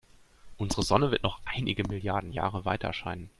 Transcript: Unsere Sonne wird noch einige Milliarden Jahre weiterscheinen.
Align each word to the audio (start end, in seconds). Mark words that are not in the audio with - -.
Unsere 0.57 0.81
Sonne 0.81 1.11
wird 1.11 1.21
noch 1.21 1.41
einige 1.45 1.83
Milliarden 1.87 2.33
Jahre 2.33 2.65
weiterscheinen. 2.65 3.29